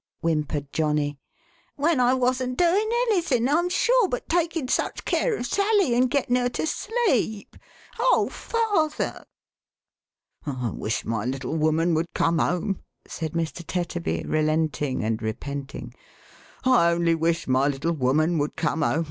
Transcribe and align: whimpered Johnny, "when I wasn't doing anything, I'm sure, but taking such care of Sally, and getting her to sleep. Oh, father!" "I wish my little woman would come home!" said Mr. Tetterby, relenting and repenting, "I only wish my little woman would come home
whimpered 0.21 0.73
Johnny, 0.73 1.19
"when 1.75 1.99
I 1.99 2.15
wasn't 2.15 2.57
doing 2.57 2.89
anything, 3.11 3.47
I'm 3.47 3.69
sure, 3.69 4.07
but 4.09 4.27
taking 4.27 4.67
such 4.67 5.05
care 5.05 5.37
of 5.37 5.45
Sally, 5.45 5.93
and 5.95 6.09
getting 6.09 6.37
her 6.37 6.49
to 6.49 6.65
sleep. 6.65 7.55
Oh, 7.99 8.27
father!" 8.27 9.25
"I 10.43 10.71
wish 10.71 11.05
my 11.05 11.25
little 11.25 11.55
woman 11.55 11.93
would 11.93 12.11
come 12.15 12.39
home!" 12.39 12.81
said 13.07 13.33
Mr. 13.33 13.63
Tetterby, 13.63 14.23
relenting 14.27 15.03
and 15.03 15.21
repenting, 15.21 15.93
"I 16.63 16.89
only 16.89 17.13
wish 17.13 17.47
my 17.47 17.67
little 17.67 17.93
woman 17.93 18.39
would 18.39 18.55
come 18.55 18.81
home 18.81 18.99